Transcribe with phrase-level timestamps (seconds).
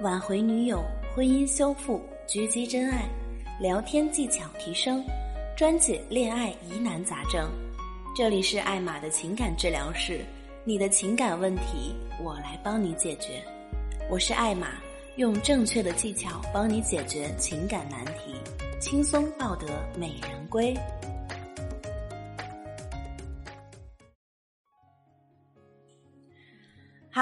[0.00, 0.82] 挽回女友、
[1.14, 3.06] 婚姻修复、狙击真爱、
[3.60, 5.04] 聊天技巧提升，
[5.54, 7.50] 专解恋爱疑难杂症。
[8.16, 10.24] 这里是艾玛的情感治疗室，
[10.64, 11.94] 你的情感问题
[12.24, 13.42] 我来帮你解决。
[14.08, 14.68] 我是艾玛，
[15.16, 18.34] 用正确的技巧帮你解决情感难题，
[18.80, 19.66] 轻松抱得
[19.98, 20.74] 美人归。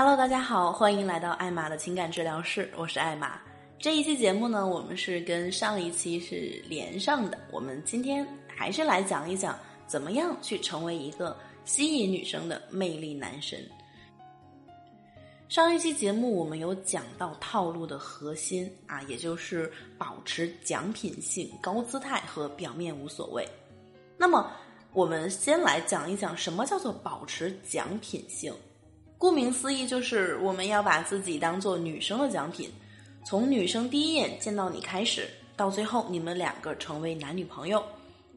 [0.00, 3.36] Hello，大家好，欢迎来到艾玛的情感治疗室，我是艾玛。
[3.80, 7.36] 这一期节目呢，我们是跟上一期是连上的。
[7.50, 13.58] 我们今天还是来讲一讲，怎么样去成为一个吸引女生的魅力男神。
[15.48, 19.68] 上一期节目我们有讲到套路的核心啊，也就是
[19.98, 23.44] 保持奖品性、高姿态和表面无所谓。
[24.16, 24.48] 那么，
[24.92, 28.54] 我们先来讲一讲什么叫做保持奖品性。
[29.18, 32.70] 顾名思义，就是我们要把自己当做女生的奖品，
[33.24, 37.82] 从女生第一眼见到你开始，到最后你们两个成为男女朋友，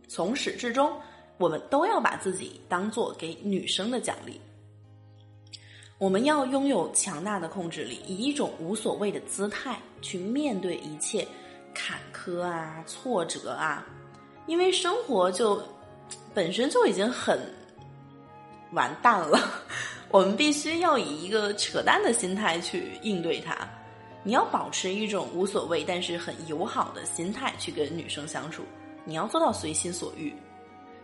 [0.07, 0.91] 从始至终，
[1.37, 4.41] 我们都要把自己当做给女生的奖励。
[5.99, 11.27] 我们要拥有强大的控制力，以一种无所谓的姿态去面对一切
[11.75, 13.85] 坎坷啊、挫折啊，
[14.47, 15.61] 因为生活就
[16.33, 17.39] 本身就已经很
[18.71, 19.39] 完蛋了。
[20.11, 23.57] 我们必须要以一个扯淡的心态去应对它。
[24.23, 28.63] 你要保持一种无所谓但是很友好的心态去跟女生相处。
[29.05, 30.35] 你要做到随心所欲。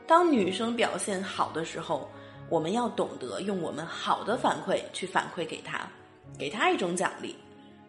[0.05, 2.09] 当女生表现好的时候，
[2.49, 5.89] 我们要懂得用我们好的反馈去反馈给她，
[6.37, 7.33] 给她一种奖励。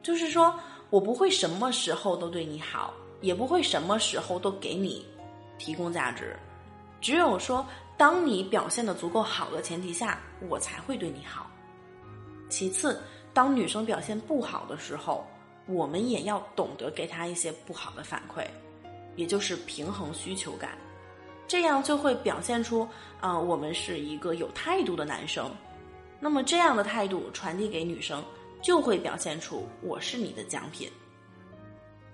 [0.02, 0.54] 就是说
[0.88, 5.04] 我不会什么时候都对你好，也不会什么时候都给你
[5.58, 6.36] 提供价值。
[7.00, 7.66] 只有说。
[7.98, 11.50] 当你表现的足够好的前提下，我才会对你好。
[12.48, 13.02] 其次，
[13.34, 15.26] 当女生表现不好的时候，
[15.66, 18.46] 我们也要懂得给她一些不好的反馈，
[19.16, 20.78] 也就是平衡需求感，
[21.48, 22.88] 这样就会表现出
[23.20, 25.50] 啊，我们是一个有态度的男生。
[26.20, 28.24] 那么这样的态度传递给女生，
[28.62, 30.88] 就会表现出我是你的奖品。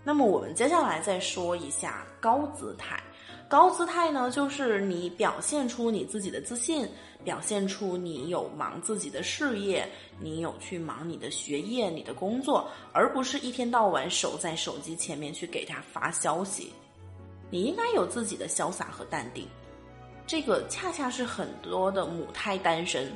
[0.03, 3.03] 那么我们接下来再说一下高姿态。
[3.49, 6.89] 高姿态呢，就是你表现出你自己的自信，
[7.23, 9.89] 表现出你有忙自己的事业，
[10.19, 16.73] 你有去忙你的学业、你的工作，而不是一天到晚守在手机前面去给他发消息。
[17.51, 19.47] 你应该有自己的潇洒和淡定，
[20.27, 23.13] 这个恰恰是很多的母胎单身，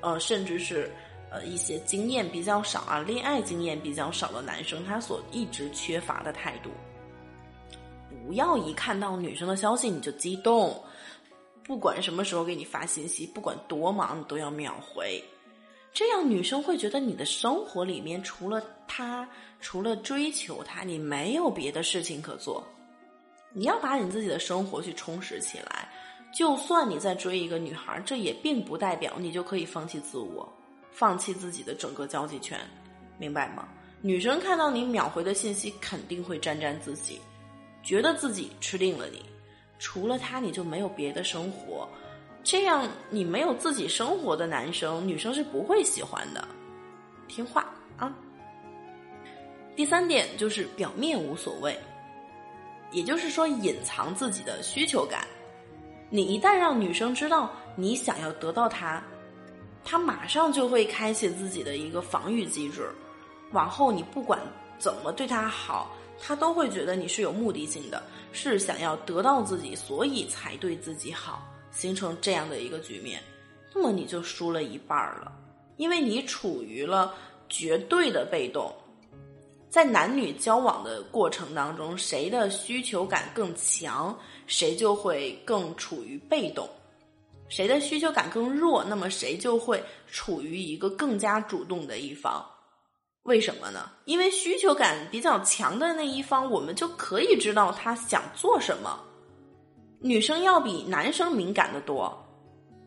[0.00, 0.90] 呃，甚至是
[1.30, 6.70] 呃一些经验比较少啊、恋爱经验比较少的男生他所一直缺乏的态度。
[8.26, 10.82] 不要一看到女生的消息你就激动，
[11.62, 15.22] 不管什么时候给你发信息，不管多忙，你都要秒回。
[15.92, 19.28] 这样女生会觉得你的生活里面除了她，
[19.60, 22.66] 除了追求她，你没有别的事情可做。
[23.52, 25.88] 你要把你自己的生活去充实起来。
[26.34, 30.52] 就算你在追一个女孩，这也并不代表你就可以放弃自我，
[30.90, 32.58] 放弃自己的整个交际圈，
[33.18, 33.68] 明白吗？
[34.02, 37.20] 女生看到你秒回的信息，肯定会沾沾自喜。
[37.86, 39.24] 觉得自己吃定了你，
[39.78, 41.88] 除了他你就没有别的生活，
[42.42, 46.44] 这样你没有自己生活的男生，女生是不会喜欢的。
[47.28, 47.64] 听话
[47.96, 48.12] 啊！
[49.76, 51.78] 第三点就是表面无所谓，
[52.90, 55.24] 也就是说隐藏自己的需求感。
[56.10, 59.00] 你一旦让女生知道你想要得到她，
[59.84, 62.90] 她马上就会开启自己的一个防御机制，
[63.52, 64.40] 往后你不管
[64.76, 65.95] 怎么对她好。
[66.20, 73.22] 他都会觉得你是有目的性的，是想要得到自己，所以才对自己好，形成这样的一个局面，
[73.74, 75.32] 那么你就输了一半了，
[75.76, 77.14] 因为你处于了
[77.48, 78.74] 绝对的被动。
[79.68, 86.66] 在男女交往的过程当中，谁的需求感更强，谁就会更处于被动；
[87.48, 92.42] 谁的需求感更弱，那么谁就会处于一个更加主动的一方。
[93.26, 93.90] 为什么呢？
[94.04, 99.00] 因为需求感比较强的那一方，我们就可以知道他想做什么。
[99.98, 102.16] 女生要比男生敏感的多，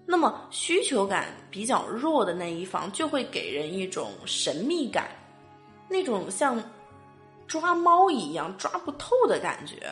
[0.05, 5.09] 那么需求感比较弱的那一方，就会给人一种神秘感，
[5.89, 6.63] 那种像
[7.45, 9.91] 抓猫一样抓不透的感觉。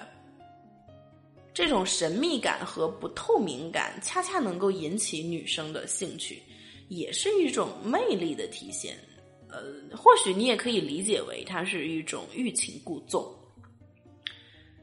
[1.53, 6.41] 这种神秘感和不透明感，恰恰能够引起女生的兴趣，
[6.87, 8.95] 也是一种魅力的体现。
[9.49, 13.25] 呃，或许你也可以理解为它是一种欲擒故纵。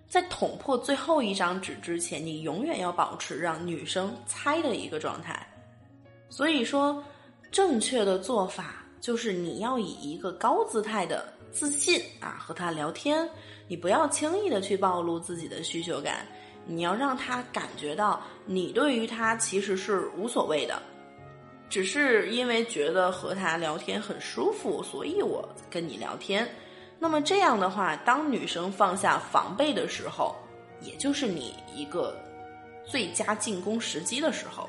[0.08, 5.46] 在捅破最后一张纸之前，你永远要保持让女生猜的一个状态。
[6.28, 7.02] 所以说，
[7.50, 13.28] 正确的做法就是你要以一个高姿态的自信啊和他聊天，
[13.66, 16.26] 你不要轻易的去暴露自己的需求感，
[16.64, 20.80] 你要让他感觉到你对于他其实是无所谓的，
[21.68, 26.48] 只是因为觉得和他聊天很舒服，所以我跟你聊天。
[26.98, 30.34] 那么这样的话，当女生放下防备的时候，
[30.80, 32.16] 也就是你一个
[32.86, 34.68] 最佳进攻时机的时候。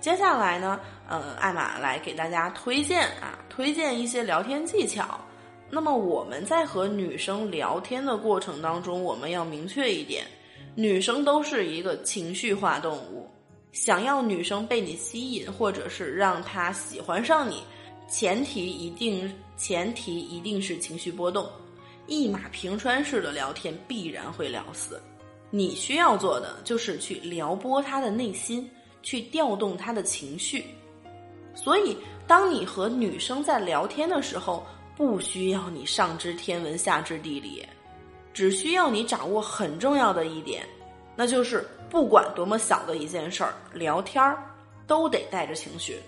[0.00, 5.20] 接下来呢，呃，艾玛来给大家推荐啊，推荐一些聊天技巧。
[5.68, 10.24] 那么我们在和女生聊天的过程当中，我们要明确一点，
[10.76, 13.28] 女生都是一个情绪化动物，
[13.72, 17.62] 想要女生被你吸引，或者是让她喜欢上你，
[18.08, 21.48] 前提一定前提一定是情绪波动，
[22.06, 25.00] 一马平川式的聊天必然会聊死。
[25.50, 28.68] 你需要做的就是去撩拨她的内心。
[29.02, 30.64] 去调动他的情绪，
[31.54, 31.96] 所以
[32.26, 34.66] 当你和女生在聊天的时候，
[34.96, 37.64] 不需要你上知天文下知地理，
[38.34, 40.66] 只需要你掌握很重要的一点，
[41.16, 44.38] 那就是不管多么小的一件事儿，聊天儿
[44.86, 45.98] 都得带着情绪，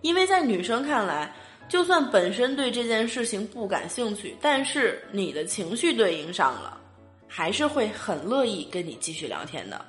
[0.00, 1.32] 因为在女生看来，
[1.68, 6.80] 就算本身对这件事情不感兴趣，但是你的情绪对应上了，
[7.28, 9.84] 还是会很乐意跟你继续聊天的。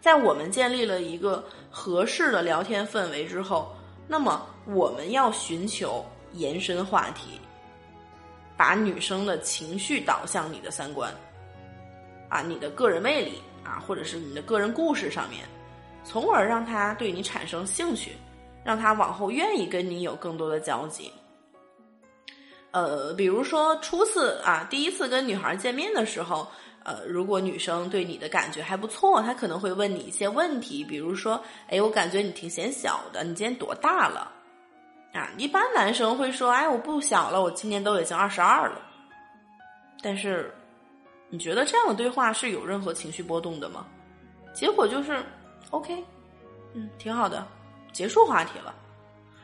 [0.00, 3.74] 在我们建立了一个合适的聊天氛围之后，
[4.06, 7.40] 那么我们要寻求延伸话题，
[8.56, 11.12] 把女生的情绪导向你的三观，
[12.28, 15.44] 啊，你的个人魅力啊，或者是你的个人故事上面，
[16.04, 18.12] 从而让他对你产生兴趣，
[18.64, 21.12] 让他往后愿意跟你有更多的交集。
[22.70, 26.46] 呃，比如说初次啊，第一次跟女孩见面的时候。
[26.88, 34.30] 呃，如果女生对你的感觉还不错，她可能会问你一些问题，比如说，哎，我感觉你挺显小的，你今年多大了？
[35.12, 38.80] 啊，一般男生会说，哎，我不小了，我今年都已经二十二了。
[40.00, 40.54] 但是，
[41.28, 43.86] 你觉得这样的对话是有任何情绪波动的吗？
[44.54, 45.22] 结果就是
[45.70, 46.02] ，OK，
[46.72, 47.46] 嗯，挺好的，
[47.92, 48.74] 结束话题了。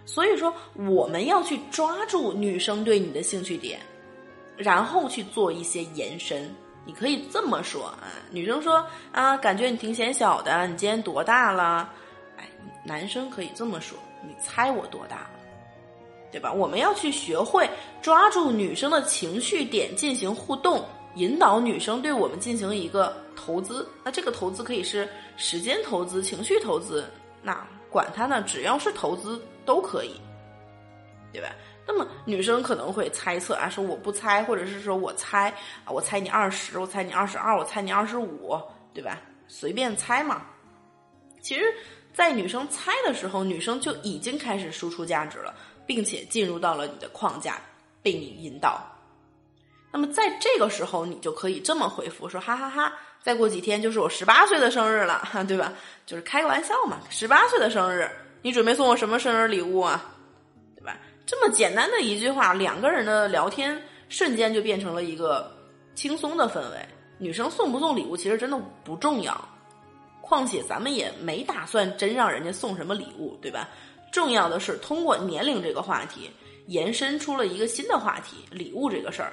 [0.04, 3.80] 所以说，我们要去抓住女生对你的兴趣点，
[4.56, 6.52] 然后去做一些延伸。
[6.84, 11.88] 你可以这么说啊，女生说啊，感觉你挺显小的，你今年多大了？
[12.36, 12.48] 哎，
[12.84, 15.28] 男生可以这么说，你猜我多大？
[16.32, 16.52] 对吧？
[16.52, 17.68] 我们要去学会
[18.00, 20.84] 抓住女生的情绪点进行互动，
[21.14, 23.88] 引导女生对我们进行一个投资。
[24.04, 27.04] 那这个投资可以是时间投资、情绪投资，
[27.42, 30.20] 那管它呢，只要是投资都可以，
[31.32, 31.48] 对吧？
[31.86, 35.50] 那么女生可能会猜测啊，说我不猜，或者是说我猜
[35.84, 38.56] 啊，我猜你二十，我猜你二十二，我猜你二十五，
[38.94, 39.20] 对吧？
[39.48, 40.42] 随便猜嘛。
[41.40, 41.64] 其实，
[42.14, 45.52] 在女生猜的时候，女生就已经开始输出价值了，
[45.84, 47.60] 并且进入到了你的框架，
[48.00, 48.80] 被你引导。
[49.92, 52.92] 那么在这个时候，你就可以这么回复说：哈哈哈！
[53.22, 55.72] 再过几天就是我十八岁的生日了，哈 对吧？
[56.06, 58.10] 就是开个玩笑嘛，十八岁的生日，
[58.40, 60.02] 你准备送我什么生日礼物啊？
[60.74, 65.54] 对吧这么简单的一句话，两个人的聊天瞬间就变成了一个
[65.94, 66.88] 轻松的氛围。
[67.18, 69.48] 女生送不送礼物其实真的不重要，
[70.20, 73.68] 况且咱们也没打算真让人家送什么礼物，对吧？
[74.10, 76.30] 重要的是通过年龄这个话题
[76.66, 79.32] 延伸出了一个新的话题——礼物这个事儿，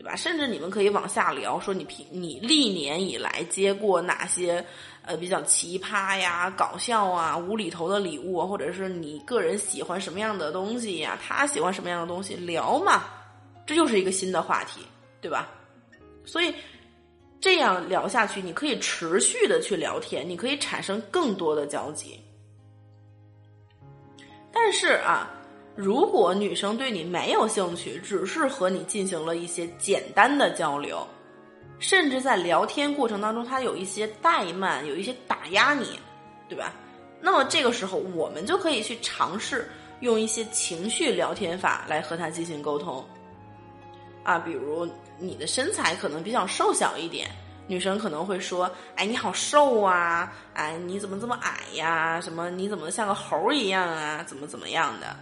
[0.00, 0.16] 对吧？
[0.16, 4.64] 甚至你们可以往下聊，说你平你历年以来接过哪些。
[5.02, 13.04] 呃，比较奇葩呀、搞笑啊、无厘头的礼物，或者是你个人喜欢什么样的东西呀，他喜欢什么样的东西，聊嘛，
[13.66, 14.82] 这就是一个新的话题，
[15.22, 15.48] 对吧？
[16.26, 16.54] 所以
[17.40, 22.20] 这样聊下去，你可以持续的去聊天，你可以产生更多的交集。
[24.52, 25.30] 但是啊，
[25.80, 31.06] 如果女生对你没有兴趣，只是和你进行了一些简单的交流。
[31.78, 35.98] 甚至在聊天过程当中，她有一些怠慢，有一些打压你，
[36.50, 36.74] 对吧？
[37.18, 39.70] 那么这个时候，我们就可以去尝试
[40.00, 43.02] 用一些情绪聊天法来和他进行沟通。
[44.22, 44.86] 啊，比如
[45.18, 47.30] 你的身材可能比较瘦小一点，
[47.66, 50.30] 女生可能会说：“哎，你好瘦啊！
[50.52, 52.20] 哎，你怎么这么矮呀？
[52.20, 52.50] 什么？
[52.50, 54.22] 你怎么像个猴一样啊？
[54.26, 55.16] 怎么怎么样的？”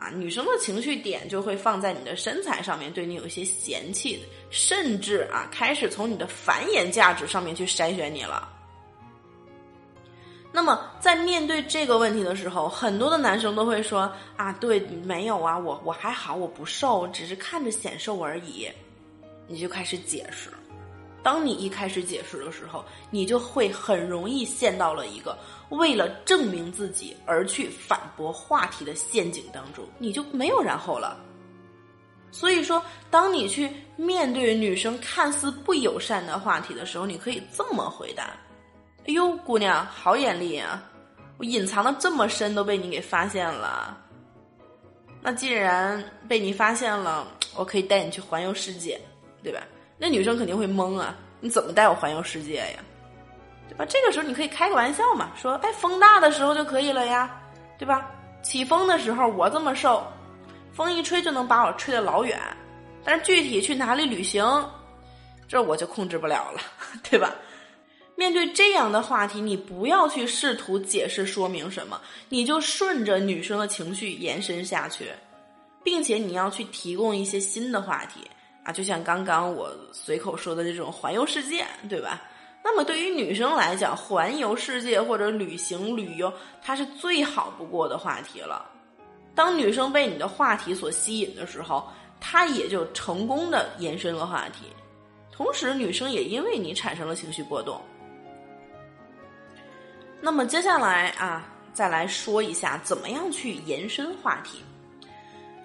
[0.00, 8.48] 啊，女生的情绪点就会放在你的身材上面，对你有一些嫌弃，甚至啊，开始从你的繁衍价值上面去筛选你了。
[10.50, 18.68] 那么，在面对这个问题的时候，很多的男生都会说：“啊，对，没有啊，我我还好，我不瘦，只是看着显瘦而已。”
[19.46, 20.48] 你就开始解释。
[21.22, 25.36] 当你一开始解释的时候，你就会很容易陷到了一个。
[25.70, 31.18] 为了证明自己而去反驳话题的陷阱当中，你就没有然后了。
[32.32, 38.34] 所以说，当你去面对女生看似不友善的话题的时候，你可以这么回答
[39.06, 40.82] ：“哎呦，姑娘，好眼力啊！
[41.38, 43.96] 我隐藏的这么深，都被你给发现了。
[45.20, 49.00] 那既然被你发现了，我可以带你去环游世界，
[49.42, 49.60] 对吧？”
[50.00, 51.14] 那女生肯定会懵啊！
[51.40, 52.78] 你怎么带我环游世界呀？
[53.68, 53.84] 对吧？
[53.84, 57.30] 这个时候你可以开个玩笑嘛，说：“哎，风大的时候就可以了呀，
[57.78, 58.10] 对吧？
[58.42, 60.02] 起风的时候我这么瘦。”
[60.72, 62.40] 风一吹就能把我吹得老远，
[63.04, 64.42] 但是具体去哪里旅行，
[65.46, 66.60] 这我就控制不了了，
[67.10, 67.34] 对吧？
[68.16, 75.06] 面对这样的话题，你不要去试图解释说明什么，你就顺着女生的情绪延伸下去，
[75.82, 78.20] 并且你要去提供一些新的话题
[78.72, 82.22] 就像刚刚我随口说的这种环游世界，对吧？
[82.62, 88.70] 那么对于女生来讲，环游世界或者旅行旅游，它是最好不过的话题了。
[89.34, 91.88] 当女生被你的话题所吸引的时候，
[92.20, 94.66] 她也就成功的延伸了话题，
[95.32, 97.80] 同时女生也因为你产生了情绪波动。
[100.20, 104.62] 那么接下来啊，再来说一下怎么样去延伸话题。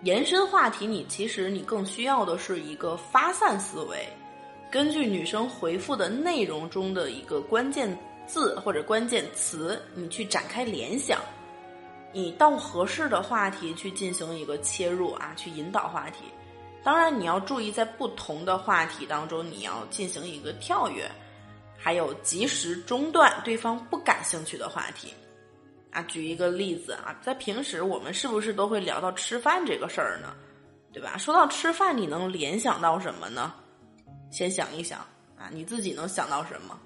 [0.05, 4.07] 延伸话题，你其实你更需要的是一个发散思维，
[4.71, 7.97] 根据女生回复的内容中的一个关键
[8.27, 11.19] 字或者关键词，你去展开联想。
[12.13, 16.25] 你到合适的话题去进行一个切入啊，去引导话题。
[16.83, 21.09] 当然，你要注意在不同的话题当中，你要进行一个跳跃，
[21.79, 25.11] 还有及时中断对方不感兴趣的话题。
[25.95, 30.35] 啊，举一个例子啊，在平时我们是不是都会聊到吃饭这个事儿呢？
[30.91, 31.17] 对吧？
[31.17, 33.53] 说到吃饭，你能联想到什么呢？
[34.29, 34.99] 先想一想
[35.37, 36.77] 啊，你自己能想到什么？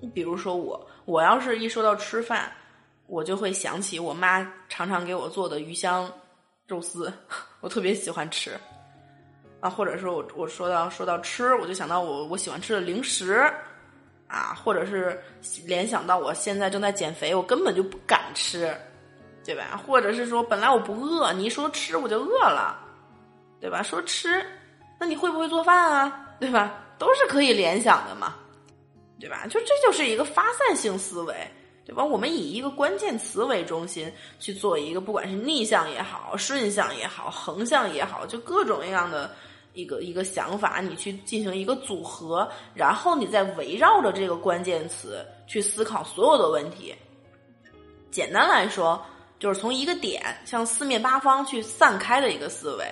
[0.00, 2.50] 你比如说我，我要是一说到吃饭。
[3.06, 6.08] 我就会想起我妈常常给我做的鱼香
[6.68, 7.12] 肉丝，
[7.60, 8.52] 我特别喜欢吃
[9.58, 13.52] 啊，或者说我我说到说到吃，我就想到我我喜欢吃的零食
[14.30, 15.20] 啊，或者是
[15.66, 18.72] 联想到我现在正在减肥，我根本就不敢吃，
[19.44, 19.82] 对吧？
[19.84, 22.78] 或者是说本来我不饿，你一说吃我就饿了，
[23.60, 23.82] 对吧？
[23.82, 24.44] 说吃，
[24.98, 26.28] 那你会不会做饭啊？
[26.38, 26.74] 对吧？
[26.96, 28.36] 都是可以联想的嘛，
[29.18, 29.46] 对吧？
[29.48, 31.34] 就这就是一个发散性思维。
[31.82, 32.04] 对吧？
[32.04, 39.34] 我们以一个关键词为中心去做一个，不管是逆向也好、顺向也好、横向也好，就各种各样的
[39.72, 46.94] 一个一个想法，你去进行一个组合，然后你再围绕着这个关键词去思考所有的问题。
[48.10, 49.00] 简单来说，
[49.38, 52.84] 就是从一个点向四面八方去散开的一个思维。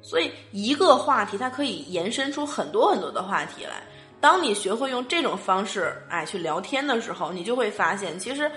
[0.00, 3.82] 所以，一个话题它可以延伸出很多很多的话题来。
[4.20, 8.50] 当你学会用这种方式，哎，去聊天的时候，你就会发现，其实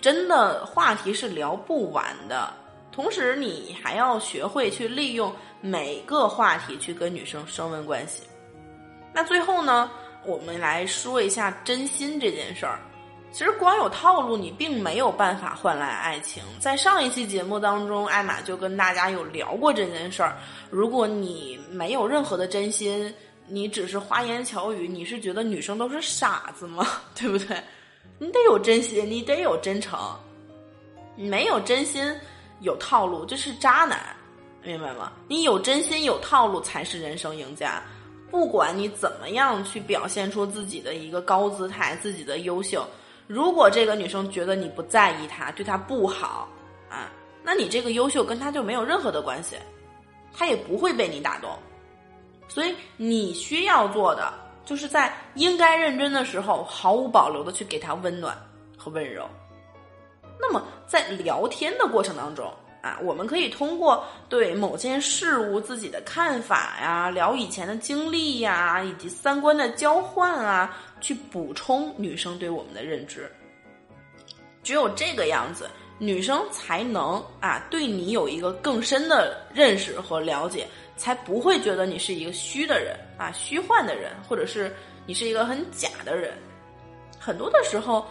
[0.00, 2.52] 真的话题是聊不完的。
[2.90, 8.22] 同时，你还要学会去利用每个话题去跟女生升温关系。
[9.12, 9.90] 那最后呢，
[10.24, 12.78] 我们来说一下真心这件事儿。
[13.30, 16.42] 其实光有套路，你并没有办法换来爱情。
[16.58, 20.36] 在上一期节目当中，艾玛就跟大家有聊过这件事儿。
[20.70, 23.14] 如果你没有任何的真心，
[23.46, 26.86] 你只是花言巧语，你是觉得女生都是傻子吗？
[27.14, 27.62] 对不对？
[28.18, 29.98] 你得有真心，你得有真诚。
[31.16, 32.02] 没有真心，
[32.60, 33.98] 有套路，这是渣男，
[34.62, 35.12] 明白吗？
[35.28, 37.82] 你有真心有套路才是人生赢家。
[38.30, 42.86] 不管你怎么样去表现出自己的一个高姿态，自己的优秀，
[43.26, 46.46] 如果这个女生觉得你不在意她，对她不好
[46.90, 47.10] 啊，
[47.42, 49.56] 那你这个优秀跟她就没有任何的关系，
[50.30, 51.50] 她也不会被你打动。
[52.48, 54.32] 所以你需要做的，
[54.64, 58.36] 就是在应该认真的时候，毫无保留的去给她温暖
[58.76, 59.26] 和温柔。
[60.40, 62.52] 那么在聊天的过程当中
[62.82, 73.30] 啊，我们可以通过对某件事物自己的看法呀，聊以前的经历呀，以及三观的交换啊，去补充女生对我们的认知。
[74.62, 75.68] 只有这个样子，
[75.98, 80.66] 女生才能啊对你有一个更深的认识和了解。
[80.98, 84.74] 才不会觉得你是一个虚的人啊，虚幻的人，或者是
[85.06, 86.32] 你是一个很假的人。
[87.20, 88.04] 很多的时候，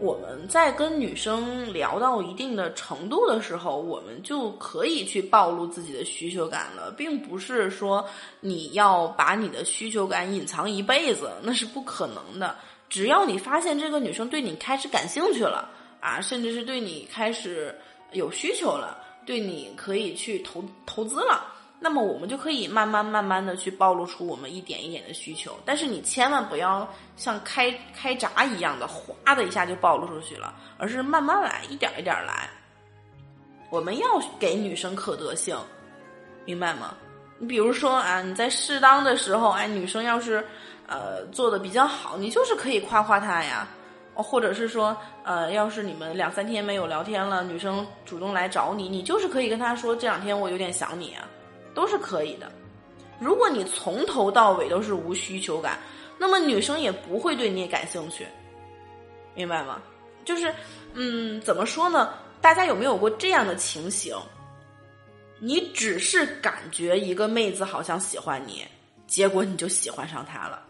[0.00, 8.08] 我们在跟女生聊到一定的程度的时候，我们就可以去暴露自己的需求感了，并不是说
[8.40, 12.56] 你要把你的需求感隐藏一辈子，那是不可能的。
[12.88, 15.68] 只要你发现这个女生对你开始感兴趣了
[16.00, 17.78] 啊，甚至是对你开始
[18.12, 21.46] 有需求了，对你可以去投投资了。
[21.82, 32.48] 那么我们就可以慢慢慢慢的去暴露出我们一点一点的需求，但是你千万不要像开开闸一样的哗的一下就暴露出去了，而是慢慢来，一点一点来。
[33.70, 34.06] 我们要
[34.38, 35.56] 给女生可得性，
[36.44, 36.94] 明白吗？
[37.38, 40.44] 你比如说啊，你在适当的时候，哎，女生要是
[40.86, 43.66] 呃做的比较好，你就是可以夸夸她呀。
[44.16, 44.94] 或者是说，
[45.24, 51.26] 呃，要是你们两三天没有聊天了，女生主动来找你，你就是可以跟她说这两天我有点想你啊，
[51.74, 52.50] 都是可以的。
[53.18, 55.78] 如果你从头到尾都是无需求感，
[56.18, 58.26] 那么女生也不会对你感兴趣，
[59.34, 59.80] 明白吗？
[60.24, 60.54] 就是，
[60.94, 62.14] 嗯，怎么说呢？
[62.40, 64.16] 大家有没有过这样的情形？
[65.38, 68.64] 你只是感觉一个妹子好像喜欢你，
[69.06, 70.62] 结果你就喜欢上她了。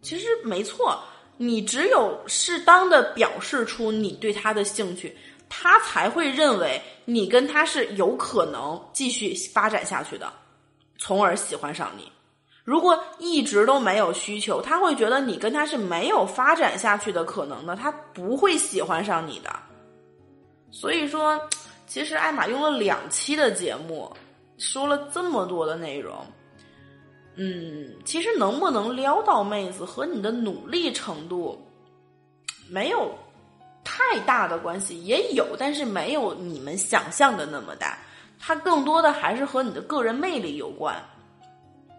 [0.00, 0.98] 其实没错，
[1.36, 5.16] 你只有适当的表示出你对她的兴趣，
[5.48, 10.32] 他才会认为你跟他是有可能继续发展下去的，
[10.98, 12.10] 从而喜欢上你。
[12.64, 19.50] 如果一直都没有需求，他会觉得你跟他是没有发展下去的可能的，他不会喜欢上你的。
[20.70, 21.40] 所以说，
[21.86, 24.14] 其实艾玛用了两期的节目，
[24.58, 26.14] 说了这么多的内容，
[27.36, 31.66] 嗯，其实能不能撩到妹子和你的努力程度
[32.68, 33.16] 没有
[33.98, 37.98] 太大的关系，也有，但是没有你们想象的那么大。
[38.38, 40.94] 它更多的还是和你的个人魅力有关。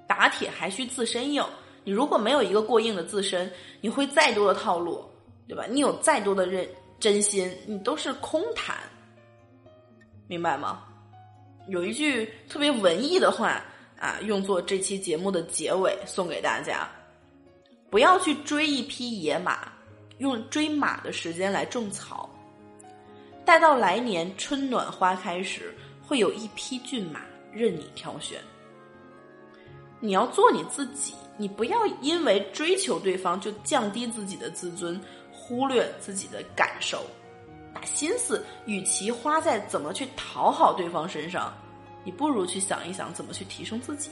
[0.07, 1.43] 打铁还需自身硬，
[1.83, 3.51] 你如果没有一个过硬的自身，
[3.81, 5.03] 你会再多的套路，
[5.45, 5.65] 对吧？
[5.69, 6.65] 你有再多的认
[7.01, 8.77] 真心，你都是空谈，
[10.27, 10.85] 明白吗？
[11.67, 13.61] 有一句特别文艺的话
[13.99, 16.89] 啊，用作这期节目的结尾，送给大家：
[17.89, 19.69] 不要去追一匹野马，
[20.19, 22.29] 用追马的时间来种草，
[23.43, 25.73] 待到来年春暖花开时，
[26.05, 27.21] 会有一匹骏马
[27.51, 28.39] 任你挑选。
[30.01, 34.99] 你要做你自己，你不要因为追求对方就降低自己的自尊，
[35.31, 37.05] 忽略自己的感受，
[37.73, 41.53] 把心思与其花在怎么去讨好对方身上，
[42.03, 44.09] 你不如去想一想怎么去提升自己。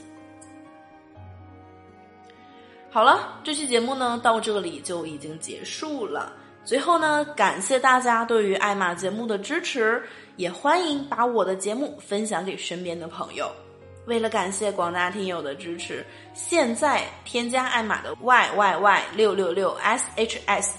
[2.89, 6.33] 好了，这期节目呢到这里就已经结束了。
[6.63, 10.01] 最后呢，感谢大家对于艾玛节目的支持，
[10.35, 13.51] 也欢迎把我的节目分享给身边的朋友。
[14.05, 20.77] 为了感谢广大听友的支持，现在添加艾玛的 y y y 六六六 s h s，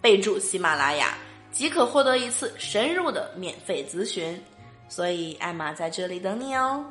[0.00, 1.14] 备注喜马拉雅，
[1.50, 4.42] 即可获得一次深入的免费咨询。
[4.88, 6.84] 所以艾玛在这里等你哦。